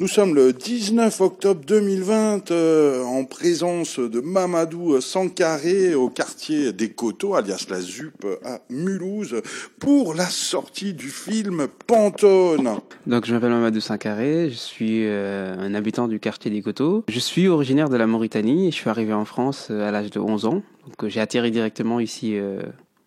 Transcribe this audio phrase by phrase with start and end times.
[0.00, 6.90] Nous sommes le 19 octobre 2020 euh, en présence de Mamadou Sankaré au quartier des
[6.90, 9.42] Coteaux, alias la ZUP à Mulhouse,
[9.80, 12.78] pour la sortie du film Pantone.
[13.08, 17.04] Donc je m'appelle Mamadou Sankaré, je suis euh, un habitant du quartier des Coteaux.
[17.08, 20.12] Je suis originaire de la Mauritanie et je suis arrivé en France euh, à l'âge
[20.12, 20.62] de 11 ans.
[20.86, 22.38] Donc j'ai atterri directement ici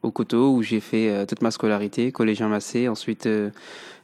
[0.04, 3.28] au Coteaux où j'ai fait toute ma scolarité, collégien Massé, ensuite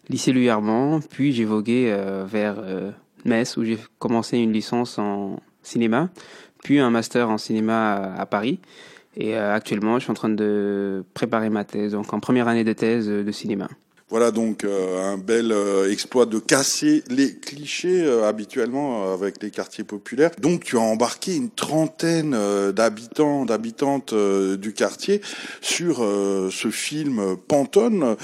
[0.10, 2.92] lycée Louis Armand, puis j'ai vogué euh, vers euh,
[3.26, 6.10] Metz où j'ai commencé une licence en cinéma,
[6.64, 8.60] puis un master en cinéma à, Paris.
[9.16, 12.64] Et euh, actuellement, je suis en train de préparer ma thèse, donc en première année
[12.64, 13.68] de thèse de cinéma.
[14.10, 19.52] Voilà donc euh, un bel euh, exploit de casser les clichés euh, habituellement avec les
[19.52, 20.32] quartiers populaires.
[20.40, 22.32] Donc tu as embarqué une trentaine
[22.72, 25.22] d'habitants, d'habitantes du quartier
[25.62, 28.16] sur ce film Pantone.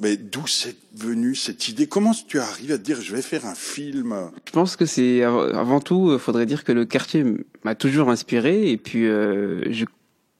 [0.00, 1.86] mais d'où c'est venu cette idée?
[1.86, 4.14] Comment tu arrives à te dire je vais faire un film?
[4.46, 7.24] Je pense que c'est avant tout, faudrait dire que le quartier
[7.64, 9.84] m'a toujours inspiré et puis je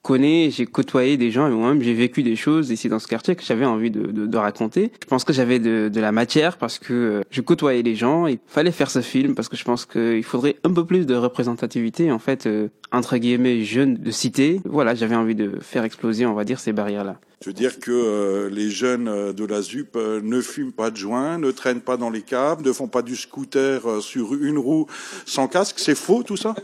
[0.03, 3.35] connais, j'ai côtoyé des gens et moi-même j'ai vécu des choses ici dans ce quartier
[3.35, 4.91] que j'avais envie de, de, de, raconter.
[5.01, 8.27] Je pense que j'avais de, de, la matière parce que euh, je côtoyais les gens.
[8.27, 11.15] Il fallait faire ce film parce que je pense qu'il faudrait un peu plus de
[11.15, 14.61] représentativité en fait euh, entre guillemets jeunes de cité.
[14.65, 17.17] Voilà, j'avais envie de faire exploser, on va dire, ces barrières-là.
[17.43, 20.91] Je veux dire que euh, les jeunes euh, de la ZUP euh, ne fument pas
[20.91, 24.57] de joint, ne traînent pas dans les câbles, ne font pas du scooter sur une
[24.57, 24.87] roue
[25.25, 25.75] sans casque.
[25.79, 26.55] C'est faux tout ça?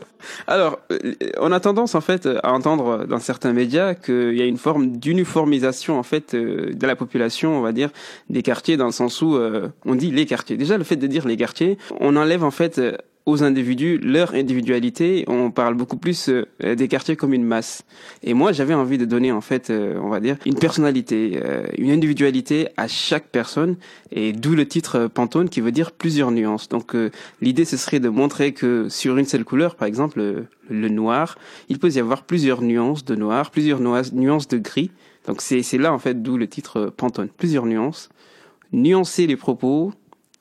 [0.47, 0.80] Alors,
[1.38, 4.95] on a tendance en fait à entendre dans certains médias qu'il y a une forme
[4.95, 7.89] d'uniformisation en fait de la population, on va dire,
[8.30, 9.38] des quartiers, dans le sens où
[9.85, 10.55] on dit les quartiers.
[10.55, 12.80] Déjà, le fait de dire les quartiers, on enlève en fait
[13.30, 15.23] aux individus leur individualité.
[15.27, 17.83] On parle beaucoup plus euh, des quartiers comme une masse.
[18.23, 21.63] Et moi, j'avais envie de donner en fait, euh, on va dire, une personnalité, euh,
[21.77, 23.75] une individualité à chaque personne.
[24.11, 26.69] Et d'où le titre Pantone qui veut dire plusieurs nuances.
[26.69, 26.95] Donc
[27.41, 31.38] l'idée, ce serait de montrer que sur une seule couleur, par exemple le noir,
[31.69, 34.91] il peut y avoir plusieurs nuances de noir, plusieurs nuances de gris.
[35.28, 38.09] Donc c'est là en fait d'où le titre Pantone, plusieurs nuances.
[38.73, 39.94] Nuancer les propos.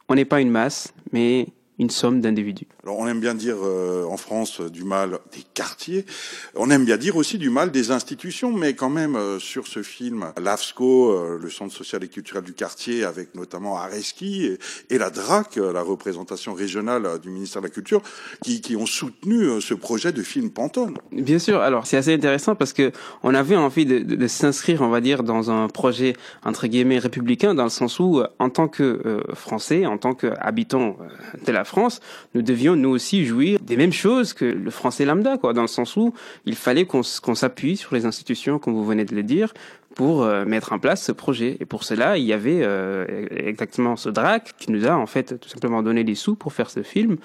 [0.09, 1.48] On n'est pas une masse, mais
[1.78, 2.66] une somme d'individus.
[2.83, 6.05] Alors on aime bien dire euh, en France euh, du mal des quartiers,
[6.56, 9.83] on aime bien dire aussi du mal des institutions, mais quand même euh, sur ce
[9.83, 14.56] film, l'AFSCO, le Centre social et culturel du quartier, avec notamment Areski
[14.91, 18.03] et, la DRAC, la représentation régionale du ministère de la Culture,
[18.43, 20.99] qui, qui ont soutenu ce projet de film Pantone.
[21.12, 22.91] Bien sûr, alors c'est assez intéressant parce que
[23.22, 26.15] on avait envie de, de, de s'inscrire, on va dire, dans un projet
[26.45, 30.97] entre guillemets républicain, dans le sens où, en tant que Français, en tant qu'habitants
[31.47, 32.01] de la France,
[32.34, 35.69] nous devions nous aussi jouir des mêmes choses que le français lambda, quoi, dans le
[35.69, 36.15] sens où
[36.45, 39.55] il fallait qu'on s'appuie sur les institutions, comme vous venez de le dire,
[39.98, 41.56] pour euh, mettre en place ce projet.
[41.59, 45.41] Et pour cela, il y avait euh, exactement ce DRAC qui nous a en fait
[45.41, 47.16] tout simplement donné des sous pour faire ce film.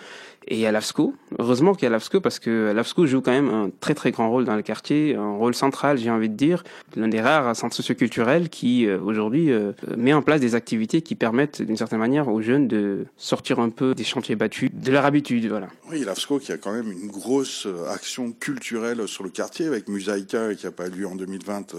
[0.47, 3.69] Et à l'AFSCO, heureusement qu'il y a l'AFSCO parce que l'AFSCO joue quand même un
[3.79, 6.65] très très grand rôle dans le quartier, un rôle central, j'ai envie de dire,
[6.97, 9.51] l'un des rares centres socioculturels qui euh, aujourd'hui
[9.95, 13.69] met en place des activités qui permettent d'une certaine manière aux jeunes de sortir un
[13.69, 15.67] peu des chantiers battus, de leur habitude, voilà.
[15.89, 20.55] Oui, l'AFSCO qui a quand même une grosse action culturelle sur le quartier avec Musaïka
[20.55, 21.75] qui n'a pas eu lieu en 2020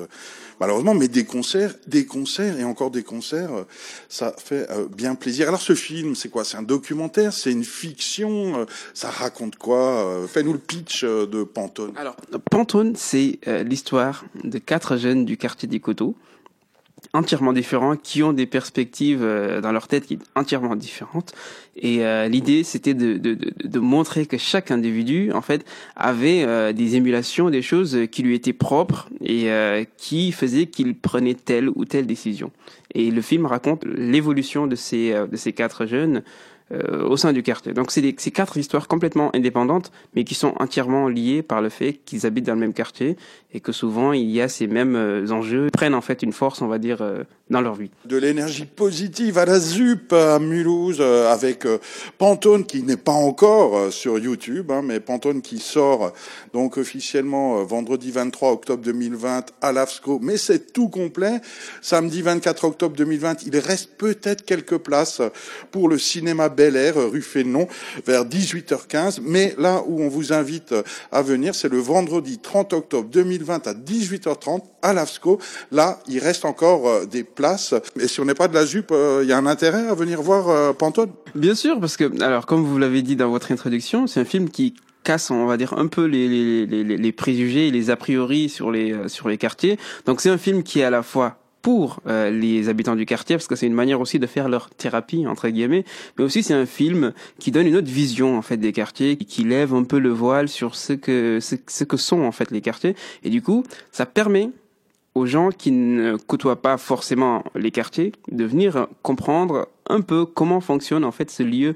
[0.61, 3.65] malheureusement mais des concerts, des concerts et encore des concerts, euh,
[4.09, 5.49] ça fait euh, bien plaisir.
[5.49, 6.45] Alors ce film, c'est quoi?
[6.45, 7.33] C'est un documentaire?
[7.33, 8.59] C'est une fiction?
[8.59, 10.27] Euh, Ça raconte quoi?
[10.29, 11.93] Fais-nous le pitch de Pantone.
[11.97, 12.17] Alors
[12.51, 16.17] Pantone, c'est l'histoire de quatre jeunes du quartier des Coteaux
[17.15, 21.33] entièrement différents, qui ont des perspectives euh, dans leur tête qui sont entièrement différentes.
[21.77, 25.65] Et euh, l'idée, c'était de, de, de, montrer que chaque individu, en fait,
[25.97, 29.49] avait euh, des émulations, des choses qui lui étaient propres et
[29.97, 32.51] qui faisaient qu'il prenait telle ou telle décision.
[32.95, 36.23] Et le film raconte l'évolution de ces, de ces quatre jeunes
[36.73, 37.75] euh, au sein du quartier.
[37.75, 42.01] Donc c'est ces quatre histoires complètement indépendantes, mais qui sont entièrement liées par le fait
[42.07, 43.19] qu'ils habitent dans le même quartier
[43.53, 46.63] et que souvent il y a ces mêmes euh, enjeux prennent en fait une force,
[46.63, 47.25] on va dire, euh,
[48.07, 51.67] De l'énergie positive à la ZUP à Mulhouse avec
[52.17, 56.15] Pantone qui n'est pas encore sur YouTube, hein, mais Pantone qui sort
[56.55, 61.43] donc officiellement vendredi 23 octobre 2020 à l'AFSCO, mais c'est tout complet.
[61.83, 65.21] Samedi 24 octobre 2020, il reste peut-être quelques places
[65.71, 67.69] pour le cinéma Bel Air, rue Fénon,
[68.07, 69.21] vers 18h15.
[69.23, 70.75] Mais là où on vous invite
[71.13, 75.39] à venir, c'est le vendredi 30 octobre 2020 à 18h30 à l'AFSCO.
[75.73, 77.75] Là, il reste encore euh, des places.
[77.99, 79.95] Et si on n'est pas de la jupe, euh, il y a un intérêt à
[79.95, 83.53] venir voir euh, Pantone Bien sûr, parce que, alors, comme vous l'avez dit dans votre
[83.53, 87.13] introduction, c'est un film qui casse, on va dire, un peu les, les, les, les
[87.13, 89.79] préjugés et les a priori sur les, sur les quartiers.
[90.07, 93.37] Donc c'est un film qui est à la fois pour euh, les habitants du quartier
[93.37, 95.87] parce que c'est une manière aussi de faire leur thérapie entre guillemets
[96.19, 99.45] mais aussi c'est un film qui donne une autre vision en fait des quartiers qui
[99.45, 102.61] lève un peu le voile sur ce que ce, ce que sont en fait les
[102.61, 104.51] quartiers et du coup ça permet
[105.15, 110.61] aux gens qui ne côtoient pas forcément les quartiers de venir comprendre un peu comment
[110.61, 111.75] fonctionne en fait ce lieu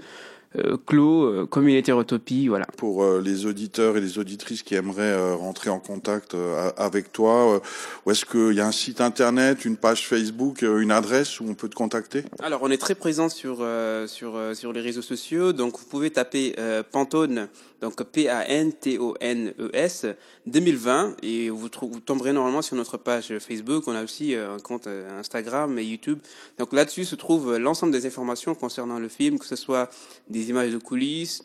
[0.57, 2.65] euh, clos, euh, comme une hétérotopie, voilà.
[2.79, 6.35] Pour euh, les auditeurs et les auditrices qui aimeraient rentrer en contact
[6.79, 7.61] avec toi,
[8.07, 11.55] où est-ce qu'il y a un site internet, une page Facebook, une adresse où on
[11.55, 12.25] peut te contacter?
[12.43, 13.67] Alors, on est très présent sur
[14.07, 16.55] sur sur les réseaux sociaux, donc vous pouvez taper
[16.93, 17.49] Pantone,
[17.81, 20.07] donc P-A-N-T-O-N-E-S
[20.47, 23.85] 2020 et vous, tomberez normalement sur notre page Facebook.
[23.87, 26.19] On a aussi un compte Instagram et YouTube.
[26.59, 29.91] Donc là-dessus se trouve l'ensemble des informations concernant le film, que ce soit
[30.29, 31.43] des des images de coulisses,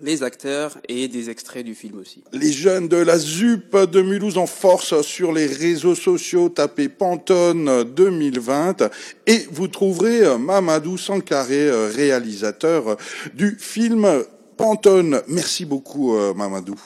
[0.00, 2.22] les acteurs et des extraits du film aussi.
[2.32, 7.84] Les jeunes de la ZUP de Mulhouse en force sur les réseaux sociaux, tapez Pantone
[7.84, 8.90] 2020
[9.26, 12.96] et vous trouverez Mamadou Sankaré, réalisateur
[13.34, 14.24] du film
[14.56, 15.22] Pantone.
[15.28, 16.76] Merci beaucoup Mamadou.